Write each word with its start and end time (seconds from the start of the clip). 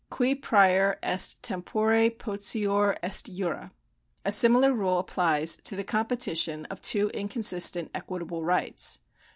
Qui 0.09 0.33
prior 0.33 0.97
est 1.03 1.35
tempore 1.43 2.09
potior 2.17 2.97
est 3.03 3.27
jure. 3.37 3.69
A 4.25 4.31
similar 4.31 4.73
rule 4.73 4.97
applies 4.97 5.57
to 5.57 5.75
the 5.75 5.83
competition 5.83 6.65
of 6.71 6.81
two 6.81 7.09
inconsistent 7.13 7.91
equitable 7.93 8.43
rights. 8.43 8.99